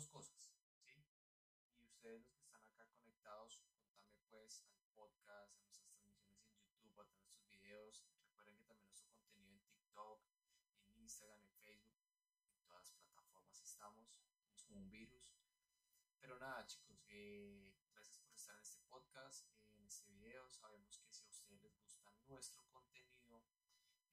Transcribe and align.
dos 0.00 0.08
cosas, 0.08 0.50
¿sí? 0.78 1.04
Y 1.76 1.84
ustedes 1.84 2.22
los 2.24 2.32
que 2.32 2.44
están 2.44 2.64
acá 2.64 2.86
conectados, 2.88 3.58
contame 3.58 4.18
pues 4.30 4.64
al 4.72 4.86
podcast, 4.94 5.58
a 5.58 5.66
nuestras 5.66 5.90
transmisiones 5.92 6.48
en 6.48 6.56
YouTube, 6.56 7.00
a 7.00 7.04
nuestros 7.04 7.46
videos. 7.48 8.06
Recuerden 8.22 8.56
que 8.56 8.64
también 8.64 8.88
nuestro 8.88 9.12
contenido 9.12 9.52
en 9.52 9.60
TikTok, 9.68 10.22
en 10.86 11.00
Instagram, 11.02 11.44
en 11.44 11.54
Facebook, 11.60 12.00
en 12.48 12.62
todas 12.62 12.78
las 12.80 12.92
plataformas 12.92 13.60
estamos. 13.60 14.22
Somos 14.40 14.64
como 14.64 14.78
un 14.78 14.90
virus. 14.90 15.36
Pero 16.18 16.38
nada, 16.38 16.66
chicos, 16.66 17.04
eh, 17.08 17.76
gracias 17.92 18.20
por 18.20 18.34
estar 18.34 18.54
en 18.54 18.62
este 18.62 18.80
podcast, 18.88 19.48
en 19.74 19.84
este 19.84 20.08
video. 20.08 20.48
Sabemos 20.48 20.98
que 20.98 21.12
si 21.12 21.26
a 21.26 21.28
ustedes 21.28 21.60
les 21.60 21.76
gusta 21.76 22.10
nuestro 22.26 22.64
contenido, 22.70 23.44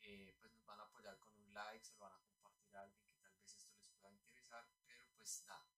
eh, 0.01 0.35
pues 0.37 0.51
nos 0.51 0.65
van 0.65 0.81
a 0.81 0.83
apoyar 0.83 1.17
con 1.19 1.33
un 1.33 1.53
like, 1.53 1.85
se 1.85 1.93
lo 1.93 2.01
van 2.01 2.13
a 2.13 2.19
compartir 2.19 2.75
a 2.75 2.81
alguien 2.81 3.05
que 3.07 3.15
tal 3.19 3.33
vez 3.37 3.55
esto 3.55 3.73
les 3.77 3.87
pueda 3.93 4.11
interesar. 4.11 4.67
Pero 4.85 5.07
pues 5.15 5.43
nada, 5.45 5.76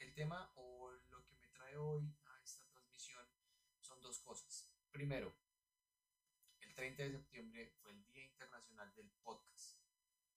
el 0.00 0.14
tema 0.14 0.50
o 0.56 0.90
lo 1.10 1.24
que 1.26 1.34
me 1.36 1.48
trae 1.48 1.76
hoy 1.76 2.10
a 2.24 2.42
esta 2.42 2.64
transmisión 2.70 3.26
son 3.80 4.00
dos 4.00 4.18
cosas. 4.20 4.72
Primero, 4.90 5.34
el 6.60 6.74
30 6.74 7.02
de 7.02 7.12
septiembre 7.12 7.70
fue 7.82 7.92
el 7.92 8.06
Día 8.06 8.24
Internacional 8.24 8.94
del 8.94 9.10
Podcast. 9.22 9.78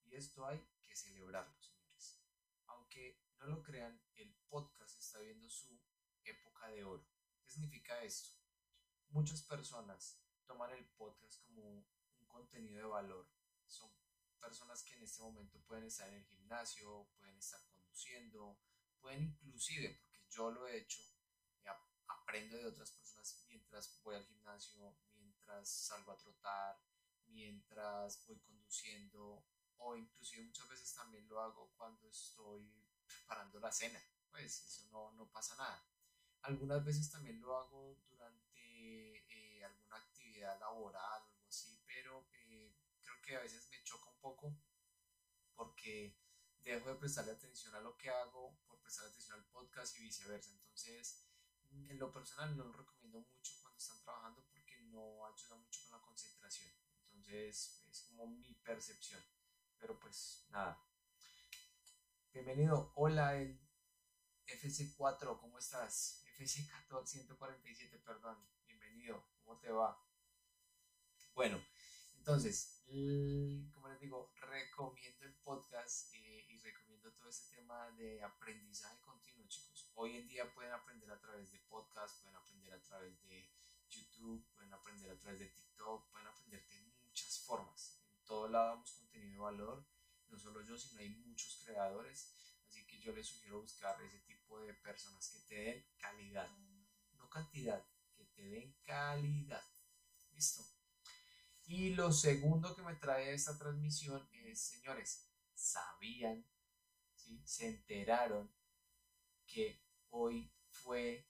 Y 0.03 0.15
esto 0.15 0.45
hay 0.45 0.59
que 0.81 0.95
celebrarlo, 0.95 1.61
señores. 1.61 2.19
Aunque 2.67 3.23
no 3.39 3.47
lo 3.47 3.63
crean, 3.63 4.01
el 4.15 4.35
podcast 4.49 4.99
está 4.99 5.19
viendo 5.19 5.49
su 5.49 5.79
época 6.25 6.67
de 6.67 6.83
oro. 6.83 7.07
¿Qué 7.41 7.49
significa 7.49 8.03
esto? 8.03 8.31
Muchas 9.09 9.43
personas 9.43 10.21
toman 10.45 10.71
el 10.71 10.85
podcast 10.97 11.41
como 11.45 11.63
un 11.63 12.27
contenido 12.27 12.77
de 12.77 12.87
valor. 12.87 13.31
Son 13.65 13.89
personas 14.41 14.83
que 14.83 14.95
en 14.95 15.03
este 15.03 15.21
momento 15.21 15.61
pueden 15.61 15.85
estar 15.85 16.09
en 16.09 16.15
el 16.15 16.25
gimnasio, 16.25 17.09
pueden 17.17 17.37
estar 17.37 17.63
conduciendo, 17.69 18.59
pueden 19.03 19.37
inclusive, 19.43 19.99
porque 20.01 20.25
yo 20.29 20.49
lo 20.49 20.67
he 20.67 20.77
hecho, 20.77 21.01
aprendo 22.07 22.57
de 22.57 22.67
otras 22.67 22.91
personas 22.91 23.43
mientras 23.47 24.01
voy 24.01 24.15
al 24.15 24.25
gimnasio, 24.25 24.95
mientras 25.15 25.69
salgo 25.69 26.13
a 26.13 26.17
trotar, 26.17 26.79
mientras 27.27 28.25
voy 28.25 28.39
conduciendo 28.39 29.45
o 29.77 29.95
inclusive 29.97 30.45
muchas 30.45 30.69
veces 30.69 30.93
también 30.93 31.27
lo 31.27 31.41
hago 31.41 31.73
cuando 31.77 32.07
estoy 32.09 32.65
preparando 33.05 33.59
la 33.59 33.71
cena, 33.71 34.01
pues 34.31 34.63
eso 34.65 34.87
no, 34.91 35.11
no 35.13 35.29
pasa 35.29 35.55
nada. 35.57 35.85
Algunas 36.43 36.83
veces 36.83 37.11
también 37.11 37.41
lo 37.41 37.57
hago 37.57 37.97
durante 38.09 39.17
eh, 39.29 39.63
alguna 39.63 39.97
actividad 39.97 40.59
laboral 40.59 41.21
o 41.21 41.33
algo 41.33 41.47
así, 41.47 41.77
pero 41.85 42.27
eh, 42.33 42.73
creo 43.01 43.21
que 43.21 43.35
a 43.35 43.41
veces 43.41 43.69
me 43.69 43.83
choca 43.83 44.09
un 44.09 44.19
poco 44.19 44.55
porque 45.55 46.15
dejo 46.71 46.89
de 46.89 46.95
prestarle 46.95 47.31
atención 47.31 47.75
a 47.75 47.79
lo 47.81 47.97
que 47.97 48.09
hago 48.09 48.57
por 48.65 48.79
prestar 48.81 49.07
atención 49.07 49.37
al 49.37 49.45
podcast 49.45 49.97
y 49.99 50.03
viceversa. 50.03 50.51
Entonces, 50.51 51.25
en 51.89 51.99
lo 51.99 52.11
personal 52.11 52.55
no 52.55 52.65
lo 52.65 52.73
recomiendo 52.73 53.19
mucho 53.19 53.53
cuando 53.61 53.77
están 53.77 54.01
trabajando 54.01 54.45
porque 54.49 54.77
no 54.83 55.25
ayuda 55.25 55.55
mucho 55.57 55.81
con 55.83 55.99
la 55.99 56.05
concentración. 56.05 56.71
Entonces, 57.05 57.83
es 57.89 58.01
como 58.01 58.27
mi 58.27 58.53
percepción. 58.55 59.21
Pero 59.77 59.99
pues 59.99 60.45
nada. 60.49 60.81
Bienvenido. 62.31 62.93
Hola, 62.95 63.35
el 63.35 63.59
FC4, 64.47 65.39
¿cómo 65.39 65.59
estás? 65.59 66.23
FC14, 66.37 67.05
147, 67.05 67.99
perdón. 67.99 68.37
Bienvenido. 68.65 69.27
¿Cómo 69.43 69.59
te 69.59 69.69
va? 69.69 70.01
Bueno, 71.33 71.61
entonces, 72.17 72.81
como 73.73 73.89
les 73.89 73.99
digo, 73.99 74.31
recomiendo 74.37 75.25
el 75.25 75.35
podcast 75.43 76.13
eh, 76.13 76.22
todo 77.23 77.29
ese 77.29 77.55
tema 77.55 77.89
de 77.91 78.21
aprendizaje 78.21 78.99
continuo, 78.99 79.47
chicos. 79.47 79.89
Hoy 79.95 80.17
en 80.17 80.27
día 80.27 80.53
pueden 80.53 80.73
aprender 80.73 81.09
a 81.09 81.21
través 81.21 81.53
de 81.53 81.59
podcast, 81.69 82.21
pueden 82.21 82.35
aprender 82.35 82.73
a 82.73 82.81
través 82.81 83.23
de 83.23 83.49
YouTube, 83.87 84.45
pueden 84.53 84.73
aprender 84.73 85.09
a 85.09 85.17
través 85.17 85.39
de 85.39 85.47
TikTok, 85.47 86.11
pueden 86.11 86.27
aprender 86.27 86.67
de 86.67 86.81
muchas 87.05 87.39
formas. 87.45 88.03
En 88.19 88.25
todo 88.25 88.49
lado 88.49 88.71
damos 88.71 88.91
contenido 88.91 89.31
de 89.31 89.39
valor, 89.39 89.87
no 90.27 90.37
solo 90.37 90.63
yo, 90.63 90.77
sino 90.77 90.99
hay 90.99 91.11
muchos 91.11 91.63
creadores. 91.63 92.35
Así 92.67 92.85
que 92.85 92.99
yo 92.99 93.13
les 93.13 93.25
sugiero 93.25 93.61
buscar 93.61 94.01
ese 94.01 94.19
tipo 94.19 94.59
de 94.59 94.73
personas 94.73 95.29
que 95.29 95.39
te 95.47 95.55
den 95.55 95.85
calidad, 95.97 96.49
no 97.13 97.29
cantidad, 97.29 97.87
que 98.17 98.25
te 98.25 98.41
den 98.49 98.75
calidad. 98.83 99.63
¿Listo? 100.33 100.61
Y 101.67 101.91
lo 101.91 102.11
segundo 102.11 102.75
que 102.75 102.81
me 102.81 102.95
trae 102.95 103.33
esta 103.33 103.57
transmisión 103.57 104.27
es, 104.33 104.59
señores, 104.59 105.29
¿sabían? 105.53 106.45
¿Sí? 107.23 107.41
¿Se 107.45 107.67
enteraron 107.67 108.53
que 109.45 109.81
hoy 110.09 110.51
fue 110.69 111.27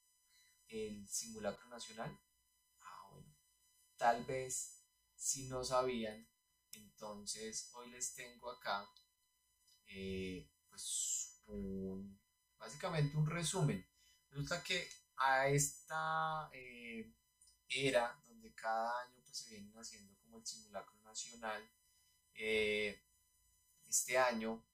el 0.68 1.08
simulacro 1.08 1.68
nacional? 1.70 2.20
Ah, 2.82 3.08
bueno. 3.12 3.36
Tal 3.98 4.26
vez 4.26 4.84
si 5.16 5.48
no 5.48 5.64
sabían, 5.64 6.28
entonces 6.72 7.70
hoy 7.74 7.92
les 7.92 8.14
tengo 8.14 8.50
acá 8.50 8.90
eh, 9.88 10.50
pues 10.70 11.42
básicamente 12.58 13.16
un 13.16 13.28
resumen. 13.28 13.86
Resulta 14.30 14.64
que 14.64 14.90
a 15.18 15.48
esta 15.48 16.50
eh, 16.52 17.14
era 17.70 18.20
donde 18.26 18.54
cada 18.54 19.02
año 19.02 19.22
pues, 19.24 19.38
se 19.38 19.52
vienen 19.52 19.74
haciendo 19.78 20.38
el 20.38 20.46
simulacro 20.46 21.00
nacional. 21.02 21.70
Eh, 22.34 23.00
este 23.88 24.18
año, 24.18 24.66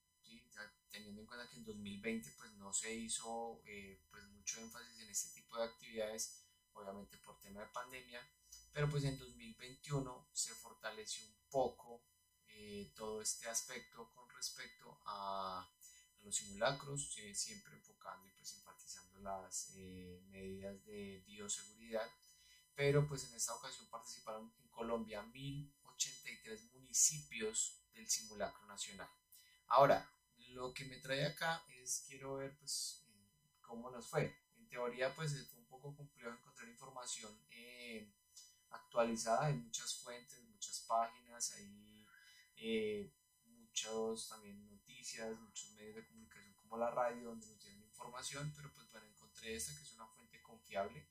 teniendo 0.90 1.22
en 1.22 1.28
cuenta 1.28 1.50
que 1.50 1.58
en 1.58 1.66
2020 1.66 2.32
pues, 2.38 2.52
no 2.54 2.74
se 2.74 2.94
hizo 2.94 3.62
eh, 3.66 4.02
pues, 4.10 4.24
mucho 4.30 4.60
énfasis 4.62 5.00
en 5.00 5.10
este 5.10 5.42
tipo 5.42 5.58
de 5.58 5.66
actividades, 5.66 6.44
obviamente 6.74 7.18
por 7.18 7.40
tema 7.40 7.62
de 7.62 7.68
pandemia, 7.68 8.22
pero 8.72 8.90
pues 8.90 9.04
en 9.04 9.18
2021 9.18 10.30
se 10.34 10.54
fortaleció 10.56 11.26
un 11.26 11.50
poco 11.50 12.04
eh, 12.48 12.92
todo 12.96 13.22
este 13.22 13.50
aspecto 13.50 14.12
con 14.14 14.30
respecto 14.30 15.00
a, 15.06 15.70
los 16.24 16.36
simulacros, 16.36 17.14
siempre 17.34 17.74
enfocando 17.76 18.28
y 18.28 18.32
pues 18.32 18.54
enfatizando 18.54 19.20
las 19.20 19.72
medidas 19.74 20.84
de 20.86 21.24
bioseguridad 21.26 22.12
pero 22.80 23.06
pues 23.06 23.30
en 23.30 23.36
esta 23.36 23.54
ocasión 23.54 23.90
participaron 23.90 24.54
en 24.58 24.70
Colombia 24.70 25.22
1083 25.22 26.72
municipios 26.72 27.84
del 27.92 28.10
simulacro 28.10 28.66
nacional. 28.68 29.10
Ahora, 29.68 30.10
lo 30.50 30.74
que 30.74 30.86
me 30.86 30.98
trae 30.98 31.26
acá 31.26 31.64
es 31.82 32.06
quiero 32.08 32.36
ver 32.36 32.58
pues 32.58 33.06
cómo 33.62 33.90
nos 33.92 34.08
fue. 34.08 34.36
En 34.58 34.68
teoría 34.68 35.14
pues 35.16 35.50
fue 35.50 35.60
un 35.60 35.68
poco 35.68 35.96
complejo 35.96 36.32
encontrar 36.32 36.70
información 36.70 37.32
eh, 37.50 38.12
actualizada, 38.70 39.50
en 39.50 39.64
muchas 39.64 39.96
fuentes, 39.96 40.44
muchas 40.44 40.80
páginas, 40.82 41.54
hay 41.54 42.08
eh, 42.58 43.14
muchos 43.46 44.30
también 44.30 44.68
noticias, 44.70 45.40
muchos 45.40 45.72
medios 45.72 45.96
de 45.96 46.06
comunicación 46.06 46.54
como 46.56 46.78
la 46.78 46.92
radio 46.92 47.30
donde 47.30 47.48
nos 47.48 47.60
tienen 47.60 47.84
información, 47.84 48.52
pero 48.56 48.72
pues 48.74 48.92
bueno, 48.92 49.08
encontré 49.08 49.56
esta 49.56 49.76
que 49.76 49.82
es 49.82 49.94
una 49.94 50.08
fuente 50.08 50.42
confiable 50.42 51.08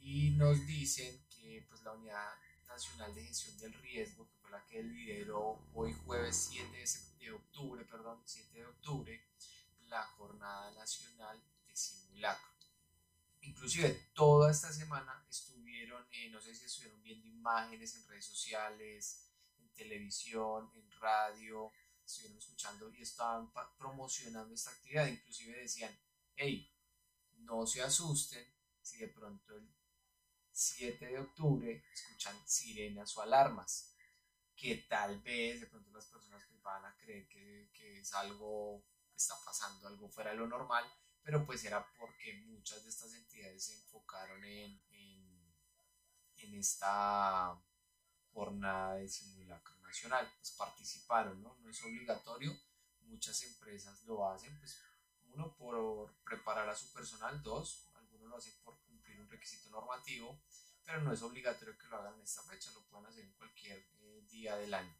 y 0.00 0.30
nos 0.30 0.66
dicen 0.66 1.24
que 1.28 1.66
pues, 1.68 1.82
la 1.82 1.92
Unidad 1.92 2.34
Nacional 2.66 3.14
de 3.14 3.24
Gestión 3.24 3.58
del 3.58 3.74
Riesgo, 3.74 4.28
que 4.28 4.36
fue 4.36 4.50
la 4.50 4.64
que 4.66 4.82
lideró 4.82 5.58
hoy 5.74 5.92
jueves 6.04 6.48
7 6.50 6.76
de, 6.76 6.86
octubre, 7.32 7.84
perdón, 7.84 8.22
7 8.24 8.58
de 8.58 8.66
octubre, 8.66 9.28
la 9.86 10.02
Jornada 10.04 10.70
Nacional 10.72 11.42
de 11.66 11.76
Simulacro. 11.76 12.48
Inclusive 13.42 14.10
toda 14.14 14.50
esta 14.50 14.72
semana 14.72 15.24
estuvieron, 15.28 16.06
eh, 16.10 16.28
no 16.30 16.40
sé 16.40 16.54
si 16.54 16.66
estuvieron 16.66 17.02
viendo 17.02 17.26
imágenes 17.26 17.94
en 17.94 18.06
redes 18.06 18.26
sociales, 18.26 19.30
en 19.58 19.68
televisión, 19.74 20.70
en 20.74 20.90
radio, 21.00 21.72
estuvieron 22.04 22.38
escuchando 22.38 22.90
y 22.90 23.02
estaban 23.02 23.50
promocionando 23.78 24.54
esta 24.54 24.70
actividad. 24.70 25.06
Inclusive 25.06 25.58
decían, 25.58 25.96
hey, 26.36 26.70
no 27.38 27.66
se 27.66 27.82
asusten 27.82 28.46
si 28.82 28.98
de 28.98 29.08
pronto 29.08 29.54
el 29.56 29.68
7 30.50 31.06
de 31.06 31.18
octubre 31.20 31.84
escuchan 31.92 32.36
sirenas 32.46 33.16
o 33.16 33.22
alarmas, 33.22 33.94
que 34.58 34.74
tal 34.88 35.20
vez 35.20 35.60
de 35.60 35.68
pronto 35.68 35.90
las 35.92 36.06
personas 36.06 36.44
pues, 36.48 36.60
van 36.62 36.84
a 36.84 36.96
creer 36.96 37.28
que, 37.28 37.70
que 37.72 38.00
es 38.00 38.12
algo 38.14 38.84
que 39.08 39.16
está 39.16 39.34
pasando, 39.44 39.86
algo 39.86 40.08
fuera 40.08 40.32
de 40.32 40.36
lo 40.36 40.48
normal, 40.48 40.84
pero 41.22 41.46
pues 41.46 41.64
era 41.64 41.86
porque 41.96 42.42
muchas 42.46 42.82
de 42.82 42.90
estas 42.90 43.14
entidades 43.14 43.64
se 43.64 43.74
enfocaron 43.74 44.42
en, 44.44 44.82
en, 44.90 45.54
en 46.38 46.54
esta 46.54 47.56
jornada 48.32 48.96
de 48.96 49.08
simulacro 49.08 49.76
nacional, 49.78 50.28
pues 50.36 50.50
participaron, 50.52 51.40
¿no? 51.40 51.56
No 51.60 51.70
es 51.70 51.80
obligatorio, 51.84 52.52
muchas 53.02 53.40
empresas 53.44 54.02
lo 54.04 54.28
hacen, 54.28 54.58
pues 54.58 54.82
uno 55.34 55.54
por 55.56 56.12
preparar 56.24 56.68
a 56.68 56.76
su 56.76 56.92
personal, 56.92 57.40
dos, 57.44 57.88
algunos 57.94 58.28
lo 58.28 58.36
hacen 58.36 58.54
por 58.64 58.80
cumplir 58.80 59.20
un 59.20 59.28
requisito 59.28 59.70
normativo, 59.70 60.40
pero 60.88 61.02
no 61.02 61.12
es 61.12 61.20
obligatorio 61.20 61.76
que 61.76 61.86
lo 61.88 61.98
hagan 61.98 62.14
en 62.14 62.22
esta 62.22 62.42
fecha, 62.44 62.70
lo 62.70 62.82
pueden 62.86 63.04
hacer 63.04 63.22
en 63.22 63.32
cualquier 63.32 63.76
eh, 64.00 64.26
día 64.30 64.56
del 64.56 64.72
año. 64.72 64.96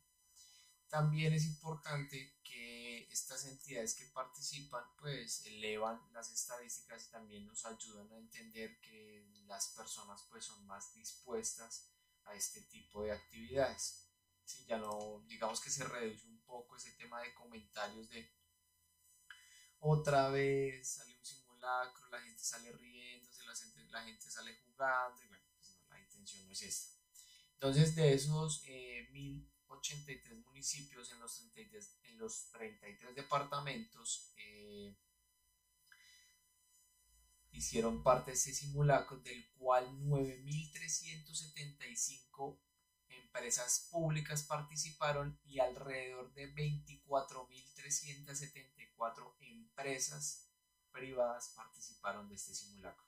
también 0.89 1.33
es 1.33 1.47
importante 1.47 2.41
que 2.45 3.09
estas 3.11 3.47
entidades 3.47 3.95
que 3.95 4.05
participan 4.07 4.85
pues 4.99 5.47
elevan 5.47 5.99
las 6.13 6.31
estadísticas 6.31 7.07
y 7.07 7.11
también 7.11 7.47
nos 7.47 7.65
ayudan 7.65 8.13
a 8.13 8.19
entender 8.19 8.79
que 8.81 9.27
las 9.47 9.69
personas 9.69 10.27
pues 10.31 10.45
son 10.45 10.67
más 10.67 10.95
dispuestas 10.95 11.91
a 12.25 12.35
este 12.35 12.61
tipo 12.63 13.03
de 13.05 13.13
actividades. 13.13 14.11
Si 14.45 14.67
ya 14.67 14.77
no, 14.77 15.25
digamos 15.27 15.59
que 15.61 15.71
se 15.71 15.85
reduce 15.85 16.27
un 16.27 16.43
poco 16.45 16.77
ese 16.77 16.93
tema 16.93 17.23
de 17.23 17.33
comentarios 17.33 18.11
de 18.11 18.31
otra 19.81 20.29
vez 20.29 20.87
sale 20.87 21.17
un 21.17 21.25
simulacro, 21.25 22.09
la 22.11 22.21
gente 22.21 22.45
sale 22.45 22.73
riéndose, 22.73 23.45
la 23.45 23.55
la 23.91 24.03
gente 24.03 24.31
sale 24.31 24.55
jugando 24.57 25.23
y 25.23 25.29
bueno, 25.29 25.48
no 26.37 26.53
es 26.53 26.63
esta. 26.63 26.93
Entonces 27.55 27.97
de 27.97 28.15
esos 28.15 28.63
eh, 28.67 29.09
1083 29.13 30.39
municipios 30.45 31.11
en 31.13 31.21
los 31.21 31.39
33, 31.39 31.99
en 32.05 32.19
los 32.19 32.51
33 32.51 33.17
departamentos 33.17 34.33
eh, 34.37 34.95
hicieron 37.53 38.03
parte 38.03 38.31
de 38.31 38.37
este 38.37 38.53
simulacro, 38.53 39.17
del 39.19 39.49
cual 39.57 39.91
9.375 40.03 42.61
empresas 43.09 43.89
públicas 43.91 44.43
participaron 44.45 45.41
y 45.45 45.59
alrededor 45.61 46.33
de 46.35 46.55
24.374 46.55 49.35
empresas 49.41 50.51
privadas 50.93 51.53
participaron 51.55 52.29
de 52.29 52.35
este 52.37 52.55
simulacro. 52.55 53.07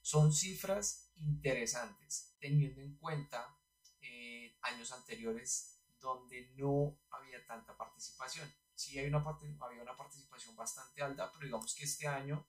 Son 0.00 0.32
cifras 0.32 1.10
interesantes, 1.16 2.33
teniendo 2.44 2.82
en 2.82 2.94
cuenta 2.96 3.56
eh, 4.02 4.58
años 4.60 4.92
anteriores 4.92 5.80
donde 5.98 6.52
no 6.56 7.00
había 7.08 7.42
tanta 7.46 7.74
participación. 7.74 8.46
Sí 8.74 8.98
hay 8.98 9.06
una, 9.06 9.24
había 9.60 9.80
una 9.80 9.96
participación 9.96 10.54
bastante 10.54 11.00
alta, 11.00 11.32
pero 11.32 11.46
digamos 11.46 11.74
que 11.74 11.84
este 11.84 12.06
año 12.06 12.46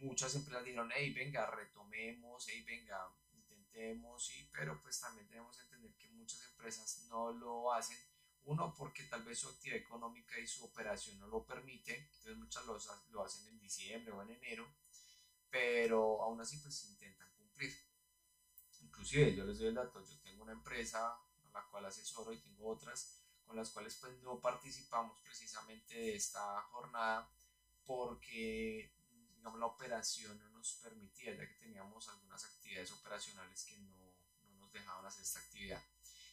muchas 0.00 0.34
empresas 0.34 0.64
dijeron, 0.64 0.90
hey, 0.92 1.14
venga, 1.14 1.46
retomemos, 1.46 2.48
hey, 2.48 2.64
venga, 2.66 2.98
intentemos, 3.32 4.28
pero 4.50 4.82
pues 4.82 5.00
también 5.00 5.28
tenemos 5.28 5.56
que 5.56 5.62
entender 5.62 5.94
que 5.96 6.08
muchas 6.10 6.44
empresas 6.50 7.06
no 7.08 7.30
lo 7.30 7.72
hacen. 7.72 7.96
Uno, 8.42 8.74
porque 8.76 9.04
tal 9.04 9.22
vez 9.22 9.38
su 9.38 9.48
actividad 9.50 9.78
económica 9.78 10.36
y 10.40 10.48
su 10.48 10.64
operación 10.64 11.16
no 11.20 11.28
lo 11.28 11.46
permite, 11.46 11.96
entonces 11.96 12.36
muchas 12.36 12.66
lo, 12.66 12.76
lo 13.10 13.24
hacen 13.24 13.46
en 13.46 13.60
diciembre 13.60 14.12
o 14.12 14.20
en 14.20 14.30
enero, 14.30 14.66
pero 15.48 16.24
aún 16.24 16.40
así 16.40 16.56
pues 16.56 16.84
intentan. 16.86 17.27
Inclusive 18.98 19.36
yo 19.36 19.44
les 19.44 19.60
doy 19.60 19.68
el 19.68 19.74
dato, 19.74 20.04
yo 20.04 20.18
tengo 20.24 20.42
una 20.42 20.50
empresa 20.50 21.12
a 21.12 21.52
la 21.52 21.64
cual 21.70 21.86
asesoro 21.86 22.32
y 22.32 22.38
tengo 22.38 22.68
otras 22.68 23.22
con 23.46 23.54
las 23.54 23.70
cuales 23.70 23.94
pues 23.94 24.12
no 24.24 24.40
participamos 24.40 25.16
precisamente 25.20 25.94
de 25.94 26.16
esta 26.16 26.60
jornada 26.72 27.30
porque 27.86 28.92
digamos, 29.36 29.60
la 29.60 29.66
operación 29.66 30.36
no 30.40 30.48
nos 30.50 30.74
permitía, 30.82 31.32
ya 31.32 31.46
que 31.46 31.54
teníamos 31.54 32.08
algunas 32.08 32.44
actividades 32.44 32.90
operacionales 32.90 33.66
que 33.66 33.78
no, 33.78 34.16
no 34.48 34.56
nos 34.58 34.72
dejaban 34.72 35.06
hacer 35.06 35.22
esta 35.22 35.38
actividad. 35.38 35.82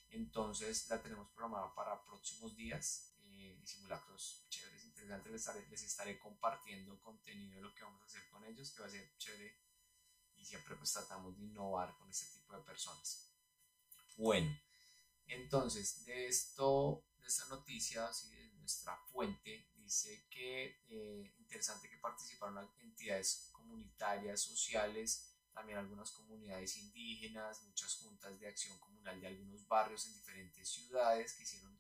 Entonces 0.10 0.90
la 0.90 1.00
tenemos 1.04 1.30
programada 1.30 1.74
para 1.76 2.04
próximos 2.04 2.56
días 2.56 3.14
eh, 3.26 3.60
y 3.62 3.68
simulacros 3.68 4.44
chéveres, 4.50 4.86
interesantes. 4.86 5.32
Les 5.32 5.42
estaré, 5.42 5.68
les 5.70 5.84
estaré 5.84 6.18
compartiendo 6.18 7.00
contenido 7.04 7.58
de 7.58 7.62
lo 7.62 7.76
que 7.76 7.84
vamos 7.84 8.02
a 8.02 8.06
hacer 8.06 8.28
con 8.30 8.44
ellos, 8.44 8.72
que 8.72 8.82
va 8.82 8.88
a 8.88 8.90
ser 8.90 9.16
chévere 9.20 9.65
siempre 10.46 10.76
pues 10.76 10.94
tratamos 10.94 11.38
de 11.38 11.44
innovar 11.44 11.96
con 11.98 12.10
este 12.10 12.28
tipo 12.38 12.56
de 12.56 12.64
personas. 12.64 13.32
Bueno, 14.18 14.58
entonces 15.28 16.06
de 16.06 16.28
esto, 16.28 17.04
de 17.20 17.28
esta 17.28 17.46
noticia, 17.48 18.08
así 18.08 18.30
de 18.30 18.50
nuestra 18.54 18.96
fuente, 19.12 19.68
dice 19.76 20.28
que 20.30 20.84
eh, 20.88 21.34
interesante 21.38 21.90
que 21.90 21.98
participaron 21.98 22.70
entidades 22.80 23.50
comunitarias, 23.52 24.42
sociales, 24.42 25.36
también 25.54 25.80
algunas 25.80 26.12
comunidades 26.12 26.78
indígenas, 26.78 27.64
muchas 27.64 27.96
juntas 27.96 28.40
de 28.40 28.48
acción 28.48 28.78
comunal 28.80 29.20
de 29.20 29.28
algunos 29.28 29.68
barrios 29.68 30.06
en 30.06 30.14
diferentes 30.14 30.70
ciudades 30.70 31.34
que 31.34 31.44
hicieron 31.44 31.80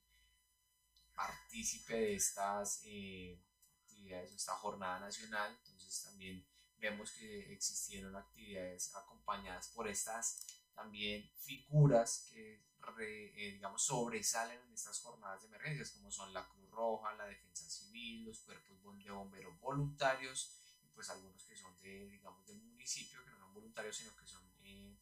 partícipe 1.14 1.94
de 1.94 2.16
estas 2.16 2.82
eh, 2.86 3.42
actividades, 3.84 4.34
esta 4.34 4.56
jornada 4.56 5.00
nacional. 5.00 5.58
Entonces 5.66 6.04
también 6.04 6.46
vemos 6.80 7.12
que 7.12 7.54
existieron 7.54 8.16
actividades 8.16 8.94
acompañadas 8.96 9.70
por 9.70 9.88
estas 9.88 10.46
también 10.74 11.30
figuras 11.38 12.28
que 12.32 12.66
eh, 13.00 13.52
digamos, 13.54 13.84
sobresalen 13.84 14.60
en 14.68 14.74
estas 14.74 15.00
jornadas 15.00 15.42
de 15.42 15.48
emergencias, 15.48 15.92
como 15.92 16.12
son 16.12 16.32
la 16.34 16.48
Cruz 16.48 16.70
Roja, 16.70 17.16
la 17.16 17.26
Defensa 17.26 17.68
Civil, 17.68 18.26
los 18.26 18.40
cuerpos 18.42 18.78
de 18.80 19.12
bomberos 19.12 19.60
voluntarios, 19.60 20.56
y 20.84 20.88
pues 20.90 21.10
algunos 21.10 21.44
que 21.44 21.56
son 21.56 21.78
de, 21.82 22.08
digamos, 22.08 22.46
del 22.46 22.62
municipio, 22.62 23.24
que 23.24 23.32
no 23.32 23.40
son 23.40 23.54
voluntarios, 23.54 23.98
sino 23.98 24.16
que 24.16 24.28
son 24.28 24.44
eh, 24.64 24.96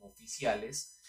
oficiales, 0.00 1.00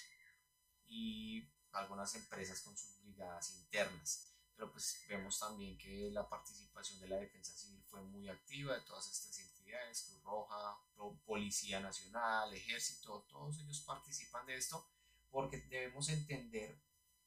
y 0.86 1.50
algunas 1.74 2.16
empresas 2.16 2.62
con 2.62 2.78
sus 2.78 3.02
brigadas 3.02 3.52
internas. 3.56 4.34
Pero 4.56 4.72
pues 4.72 5.04
vemos 5.08 5.40
también 5.40 5.78
que 5.78 6.10
la 6.12 6.30
participación 6.30 7.00
de 7.00 7.08
la 7.08 7.18
Defensa 7.18 7.54
Civil 7.54 7.84
fue 7.90 8.02
muy 8.02 8.30
activa 8.30 8.76
de 8.76 8.82
todas 8.82 9.08
estas 9.08 9.38
entidades, 9.72 10.04
Cruz 10.04 10.24
Roja, 10.24 10.78
Policía 11.26 11.80
Nacional, 11.80 12.54
Ejército, 12.54 13.26
todos 13.30 13.60
ellos 13.60 13.82
participan 13.82 14.46
de 14.46 14.58
esto 14.58 14.86
porque 15.30 15.58
debemos 15.70 16.10
entender 16.10 16.82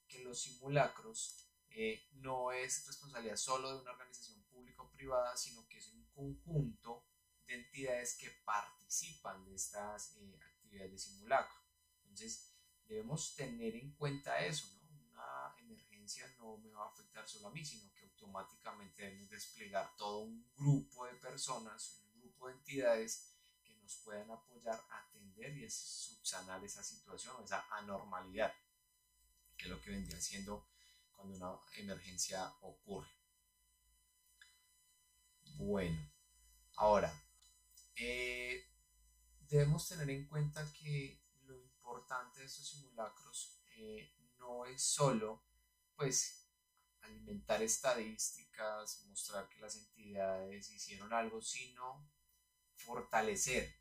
que 0.07 0.23
los 0.23 0.43
simulacros 0.43 1.49
eh, 1.71 2.07
no 2.13 2.53
es 2.53 2.87
responsabilidad 2.87 3.37
solo 3.37 3.75
de 3.75 3.81
una 3.81 3.93
organización 3.93 4.43
pública 4.45 4.83
o 4.83 4.91
privada, 4.93 5.37
sino 5.37 5.67
que 5.67 5.79
es 5.79 5.89
un 5.89 6.05
conjunto 6.13 7.07
de 7.47 7.55
entidades 7.55 8.17
que 8.17 8.31
participan 8.45 9.45
de 9.45 9.55
estas 9.55 10.17
eh, 10.19 10.39
actividades 10.41 10.93
de 10.93 10.99
simulacro. 10.99 11.57
Entonces, 12.03 12.55
debemos 12.87 13.35
tener 13.35 13.75
en 13.75 13.93
cuenta 13.97 14.45
eso. 14.45 14.69
Una 15.11 15.55
emergencia 15.59 16.33
no 16.39 16.59
me 16.59 16.71
va 16.71 16.85
a 16.85 16.89
afectar 16.89 17.27
solo 17.27 17.49
a 17.49 17.53
mí, 17.53 17.65
sino 17.65 17.93
que 17.95 18.05
automáticamente 18.05 19.03
debemos 19.03 19.31
desplegar 19.31 19.97
todo 19.97 20.21
un 20.21 20.47
grupo 20.55 21.07
de 21.07 21.15
personas, 21.15 22.05
un 22.14 22.14
de 22.41 22.53
entidades 22.53 23.35
que 23.63 23.75
nos 23.77 23.97
puedan 23.99 24.31
apoyar 24.31 24.81
a 24.91 25.05
y 25.53 25.71
subsanar 25.71 26.65
esa 26.65 26.83
situación, 26.83 27.43
esa 27.45 27.67
anormalidad, 27.71 28.53
que 29.57 29.65
es 29.65 29.71
lo 29.71 29.81
que 29.81 29.91
vendría 29.91 30.21
siendo 30.21 30.67
cuando 31.13 31.35
una 31.37 31.61
emergencia 31.77 32.55
ocurre. 32.63 33.11
Bueno, 35.57 36.11
ahora, 36.77 37.13
eh, 37.97 38.65
debemos 39.49 39.89
tener 39.89 40.09
en 40.11 40.27
cuenta 40.27 40.67
que 40.73 41.23
lo 41.43 41.55
importante 41.57 42.41
de 42.41 42.47
estos 42.47 42.69
simulacros 42.69 43.61
eh, 43.77 44.15
no 44.39 44.67
es 44.67 44.83
solo, 44.83 45.45
pues, 45.95 46.49
alimentar 47.03 47.63
estadísticas, 47.63 49.05
mostrar 49.07 49.49
que 49.49 49.61
las 49.61 49.77
entidades 49.77 50.71
hicieron 50.71 51.13
algo, 51.13 51.43
sino 51.43 52.09
fortalecer 52.77 53.75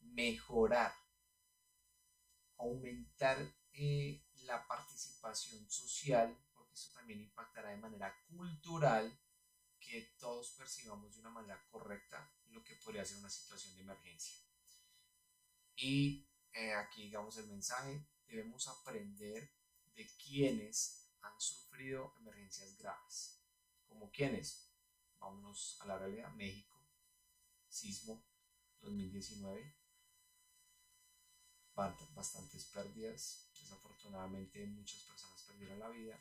mejorar, 0.00 0.92
aumentar 2.56 3.38
eh, 3.72 4.24
la 4.44 4.66
participación 4.66 5.68
social, 5.70 6.36
porque 6.54 6.74
eso 6.74 6.92
también 6.92 7.20
impactará 7.20 7.70
de 7.70 7.76
manera 7.76 8.14
cultural 8.28 9.16
que 9.78 10.14
todos 10.18 10.50
percibamos 10.58 11.14
de 11.14 11.20
una 11.20 11.30
manera 11.30 11.64
correcta 11.70 12.30
lo 12.48 12.64
que 12.64 12.74
podría 12.76 13.04
ser 13.04 13.18
una 13.18 13.30
situación 13.30 13.74
de 13.76 13.82
emergencia. 13.82 14.36
Y 15.76 16.28
eh, 16.52 16.74
aquí 16.74 17.04
digamos 17.04 17.36
el 17.36 17.46
mensaje, 17.46 18.04
debemos 18.26 18.66
aprender 18.68 19.52
de 19.94 20.06
quienes 20.16 21.08
han 21.22 21.40
sufrido 21.40 22.14
emergencias 22.18 22.76
graves. 22.78 23.40
¿Como 23.86 24.10
quienes? 24.10 24.72
Vámonos 25.18 25.78
a 25.80 25.86
la 25.86 25.98
realidad. 25.98 26.32
México, 26.34 26.77
sismo 27.68 28.24
2019, 28.80 29.74
bastantes 32.14 32.64
pérdidas. 32.66 33.48
Desafortunadamente 33.58 34.66
muchas 34.66 35.00
personas 35.02 35.42
perdieron 35.42 35.78
la 35.78 35.88
vida. 35.88 36.20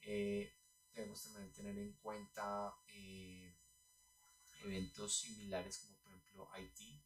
Eh, 0.00 0.54
debemos 0.92 1.22
también 1.24 1.52
tener 1.52 1.78
en 1.78 1.92
cuenta 1.94 2.74
eh, 2.88 3.56
eventos 4.62 5.20
similares 5.20 5.78
como 5.78 5.98
por 5.98 6.12
ejemplo 6.12 6.48
Haití, 6.52 7.04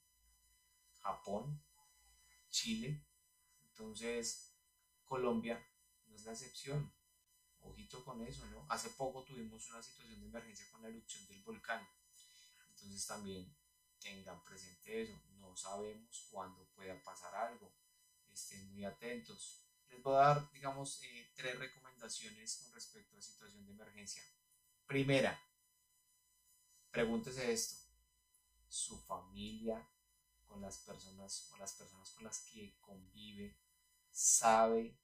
Japón, 1.01 1.63
Chile. 2.51 3.05
Entonces 3.71 4.55
Colombia 5.05 5.65
no 6.07 6.15
es 6.15 6.25
la 6.25 6.33
excepción. 6.33 6.93
Ojito 7.61 8.05
con 8.05 8.23
eso, 8.23 8.47
¿no? 8.47 8.65
Hace 8.69 8.91
poco 8.91 9.25
tuvimos 9.25 9.69
una 9.71 9.83
situación 9.83 10.21
de 10.21 10.27
emergencia 10.27 10.71
con 10.71 10.81
la 10.83 10.89
erupción 10.89 11.27
del 11.27 11.43
volcán. 11.43 11.87
Entonces 12.83 13.07
también 13.07 13.55
tengan 13.99 14.43
presente 14.45 15.03
eso, 15.03 15.21
no 15.39 15.57
sabemos 15.57 16.29
cuándo 16.31 16.65
pueda 16.75 17.03
pasar 17.03 17.35
algo, 17.35 17.73
estén 18.33 18.71
muy 18.71 18.85
atentos. 18.85 19.65
les 19.89 20.03
voy 20.03 20.15
a 20.15 20.19
dar, 20.19 20.53
digamos, 20.53 21.03
eh, 21.03 21.33
tres 21.35 21.59
recomendaciones 21.59 22.57
con 22.57 22.73
respecto 22.73 23.17
a 23.17 23.23
situación 23.23 23.67
de 23.67 23.73
emergencia. 23.73 24.23
Primera, 24.87 25.39
pregúntese 26.91 27.53
esto. 27.53 27.85
¿Su 28.69 28.99
familia 28.99 29.89
con 30.47 30.61
las 30.61 30.79
personas 30.79 31.51
o 31.53 31.57
las 31.57 31.73
personas 31.73 32.11
con 32.11 32.25
las 32.25 32.41
que 32.41 32.79
convive 32.81 33.59
sabe 34.11 34.99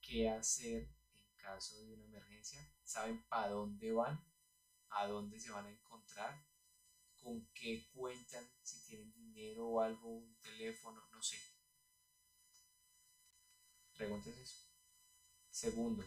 qué 0.00 0.30
hacer 0.30 0.88
en 1.12 1.36
caso 1.36 1.82
de 1.82 1.94
una 1.94 2.04
emergencia? 2.04 2.72
¿Saben 2.84 3.22
para 3.28 3.48
dónde 3.50 3.92
van? 3.92 4.24
¿A 4.90 5.06
dónde 5.06 5.38
se 5.38 5.50
van 5.50 5.66
a 5.66 5.70
encontrar? 5.70 6.47
¿Con 7.28 7.46
qué 7.52 7.86
cuentan? 7.92 8.50
Si 8.62 8.86
tienen 8.86 9.12
dinero 9.12 9.68
o 9.68 9.80
algo, 9.82 10.08
un 10.08 10.34
teléfono, 10.40 11.06
no 11.12 11.22
sé. 11.22 11.36
Pregúntese 13.92 14.40
eso. 14.40 14.64
Segundo, 15.50 16.02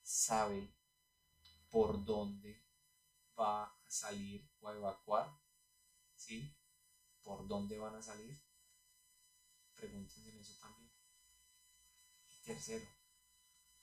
¿sabe 0.00 0.74
por 1.68 2.02
dónde 2.02 2.64
va 3.38 3.66
a 3.66 3.84
salir 3.86 4.50
o 4.60 4.70
a 4.70 4.74
evacuar? 4.74 5.38
¿Sí? 6.16 6.56
¿Por 7.20 7.46
dónde 7.46 7.76
van 7.76 7.96
a 7.96 8.02
salir? 8.02 8.34
Pregúntense 9.74 10.30
en 10.30 10.38
eso 10.38 10.58
también. 10.58 10.90
Y 12.26 12.40
tercero, 12.40 12.88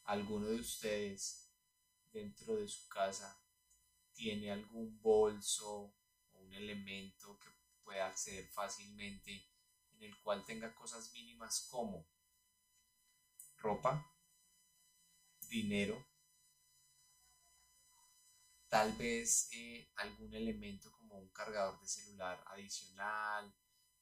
¿alguno 0.06 0.48
de 0.48 0.62
ustedes 0.62 1.53
dentro 2.12 2.56
de 2.56 2.68
su 2.68 2.89
casa 2.89 3.39
tiene 4.13 4.51
algún 4.51 5.00
bolso 5.00 5.99
un 6.50 6.56
elemento 6.56 7.39
que 7.39 7.50
pueda 7.84 8.08
acceder 8.08 8.48
fácilmente 8.48 9.32
en 9.94 10.03
el 10.03 10.20
cual 10.22 10.44
tenga 10.46 10.74
cosas 10.74 11.12
mínimas 11.13 11.68
como 11.70 12.08
ropa, 13.58 14.12
dinero, 15.48 16.06
tal 18.68 18.94
vez 18.94 19.50
eh, 19.53 19.91
algún 19.96 20.34
elemento 20.34 20.91
como 20.91 21.20
un 21.20 21.29
cargador 21.29 21.79
de 21.79 21.88
celular 21.88 22.44
adicional, 22.48 23.53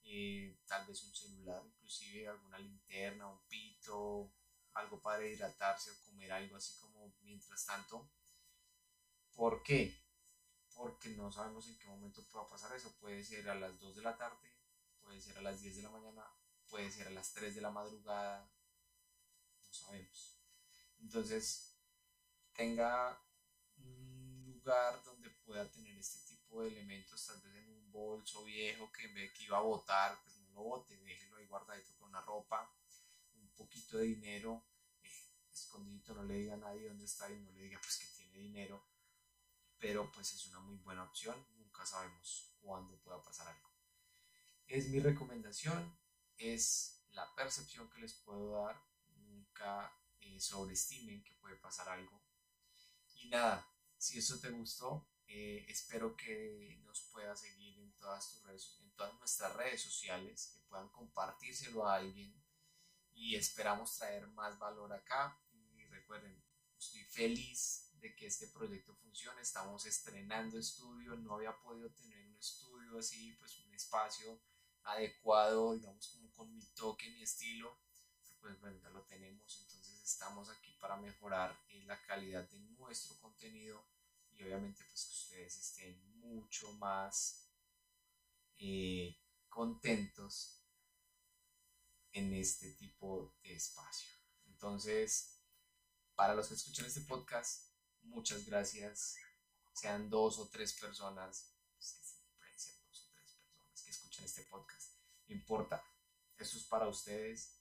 eh, 0.03 0.57
tal 0.67 0.85
vez 0.85 1.03
un 1.03 1.15
celular, 1.15 1.63
inclusive 1.65 2.27
alguna 2.27 2.59
linterna, 2.59 3.27
un 3.27 3.45
pito, 3.47 4.31
algo 4.73 5.01
para 5.01 5.25
hidratarse 5.25 5.91
o 5.91 5.99
comer 6.05 6.31
algo 6.31 6.55
así 6.55 6.77
como 6.79 7.13
mientras 7.21 7.65
tanto. 7.65 8.09
¿Por 9.33 9.63
qué? 9.63 10.06
Porque 10.77 11.09
no 11.09 11.31
sabemos 11.31 11.67
en 11.67 11.77
qué 11.79 11.87
momento 11.87 12.23
pueda 12.29 12.47
pasar 12.47 12.73
eso. 12.75 12.95
Puede 12.99 13.23
ser 13.23 13.49
a 13.49 13.55
las 13.55 13.79
2 13.79 13.95
de 13.95 14.01
la 14.03 14.15
tarde, 14.15 14.55
puede 15.01 15.19
ser 15.19 15.37
a 15.39 15.41
las 15.41 15.59
10 15.59 15.77
de 15.77 15.81
la 15.81 15.89
mañana, 15.89 16.23
puede 16.69 16.91
ser 16.91 17.07
a 17.07 17.11
las 17.11 17.33
3 17.33 17.55
de 17.55 17.61
la 17.61 17.71
madrugada, 17.71 18.47
no 19.65 19.73
sabemos. 19.73 20.39
Entonces, 20.99 21.75
tenga 22.53 23.19
un 23.77 24.43
lugar 24.45 25.03
donde 25.03 25.29
pueda 25.45 25.69
tener 25.71 25.97
este 25.97 26.19
tipo 26.27 26.61
de 26.61 26.69
elementos, 26.69 27.25
tal 27.25 27.41
vez 27.41 27.55
en 27.55 27.69
un 27.69 27.91
bolso 27.91 28.43
viejo 28.43 28.91
que 28.91 29.05
en 29.05 29.15
vez 29.15 29.33
que 29.33 29.45
iba 29.45 29.57
a 29.57 29.61
botar, 29.61 30.19
pues 30.23 30.37
no 30.41 30.53
lo 30.53 30.61
bote, 30.63 30.95
déjelo 30.97 31.37
ahí 31.37 31.47
guardadito 31.47 31.95
con 31.97 32.09
una 32.09 32.21
ropa, 32.21 32.71
un 33.35 33.49
poquito 33.55 33.97
de 33.97 34.05
dinero, 34.05 34.63
eh, 35.01 35.09
escondidito, 35.51 36.13
no 36.13 36.23
le 36.23 36.35
diga 36.35 36.53
a 36.53 36.57
nadie 36.57 36.87
dónde 36.87 37.05
está 37.05 37.31
y 37.31 37.39
no 37.39 37.51
le 37.51 37.61
diga 37.61 37.79
pues 37.81 37.97
que 37.97 38.07
tiene 38.17 38.37
dinero, 38.39 38.83
pero 39.79 40.11
pues 40.11 40.33
es 40.33 40.47
una 40.47 40.59
muy 40.59 40.77
buena 40.77 41.03
opción, 41.03 41.35
nunca 41.57 41.85
sabemos 41.85 42.55
cuándo 42.61 42.99
pueda 43.01 43.21
pasar 43.21 43.47
algo. 43.47 43.71
Es 44.67 44.89
mi 44.89 44.99
recomendación, 44.99 45.97
es 46.37 47.05
la 47.11 47.33
percepción 47.35 47.89
que 47.89 48.01
les 48.01 48.13
puedo 48.13 48.63
dar 48.63 48.87
eh, 50.19 50.39
sobreestimen 50.39 51.23
que 51.23 51.33
puede 51.35 51.55
pasar 51.55 51.89
algo. 51.89 52.21
Y 53.15 53.29
nada, 53.29 53.67
si 53.97 54.19
eso 54.19 54.39
te 54.39 54.51
gustó, 54.51 55.09
eh, 55.27 55.65
espero 55.67 56.15
que 56.15 56.79
nos 56.85 57.01
puedas 57.11 57.41
seguir 57.41 57.79
en 57.79 57.91
todas 57.97 58.29
tus 58.31 58.43
redes, 58.43 58.77
en 58.81 58.95
todas 58.95 59.13
nuestras 59.15 59.55
redes 59.55 59.81
sociales, 59.81 60.53
que 60.53 60.61
puedan 60.67 60.89
compartírselo 60.89 61.87
a 61.87 61.95
alguien 61.95 62.33
y 63.13 63.35
esperamos 63.35 63.97
traer 63.97 64.27
más 64.27 64.57
valor 64.59 64.93
acá. 64.93 65.39
Y 65.75 65.85
recuerden, 65.85 66.43
estoy 66.77 67.03
feliz 67.05 67.86
de 67.99 68.15
que 68.15 68.27
este 68.27 68.47
proyecto 68.47 68.95
funcione. 68.95 69.41
Estamos 69.41 69.85
estrenando 69.85 70.57
estudio, 70.57 71.15
no 71.15 71.35
había 71.35 71.55
podido 71.61 71.89
tener 71.91 72.27
un 72.27 72.37
estudio 72.37 72.99
así, 72.99 73.33
pues 73.39 73.57
un 73.59 73.73
espacio 73.73 74.39
adecuado, 74.83 75.73
digamos 75.73 76.07
como 76.09 76.31
con 76.33 76.53
mi 76.55 76.65
toque, 76.75 77.09
mi 77.09 77.23
estilo 77.23 77.77
pues 78.39 78.59
bueno, 78.61 78.79
ya 78.81 78.89
lo 78.89 79.03
tenemos, 79.03 79.59
entonces 79.61 80.01
estamos 80.03 80.49
aquí 80.49 80.73
para 80.79 80.95
mejorar 80.97 81.57
eh, 81.69 81.83
la 81.85 82.01
calidad 82.03 82.47
de 82.49 82.59
nuestro 82.59 83.19
contenido 83.19 83.85
y 84.31 84.43
obviamente 84.43 84.83
pues 84.85 85.05
que 85.05 85.13
ustedes 85.13 85.57
estén 85.57 86.19
mucho 86.19 86.71
más 86.73 87.51
eh, 88.57 89.17
contentos 89.49 90.63
en 92.13 92.33
este 92.33 92.71
tipo 92.73 93.35
de 93.43 93.55
espacio. 93.55 94.09
Entonces, 94.45 95.41
para 96.15 96.33
los 96.33 96.47
que 96.47 96.55
escuchan 96.55 96.85
este 96.85 97.01
podcast, 97.01 97.69
muchas 98.03 98.45
gracias. 98.45 99.17
Sean 99.73 100.09
dos 100.09 100.39
o 100.39 100.49
tres 100.49 100.73
personas, 100.73 101.53
pues, 101.73 102.21
que 103.83 103.91
escuchan 103.91 104.25
este 104.25 104.43
podcast. 104.43 104.93
No 105.27 105.35
importa, 105.35 105.83
esto 106.37 106.57
es 106.57 106.65
para 106.65 106.87
ustedes 106.87 107.57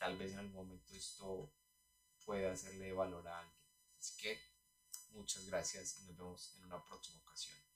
tal 0.00 0.16
vez 0.16 0.32
en 0.32 0.38
algún 0.38 0.66
momento 0.66 0.94
esto 0.94 1.52
pueda 2.24 2.52
hacerle 2.52 2.92
valor 2.92 3.28
a 3.28 3.40
alguien. 3.40 3.60
Así 3.98 4.16
que 4.16 4.40
muchas 5.10 5.46
gracias 5.46 5.98
y 5.98 6.06
nos 6.06 6.16
vemos 6.16 6.56
en 6.56 6.64
una 6.64 6.82
próxima 6.82 7.20
ocasión. 7.20 7.69